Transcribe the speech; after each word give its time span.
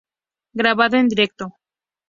Grabado 0.59 0.95
en 0.97 1.07
directo. 1.09 1.45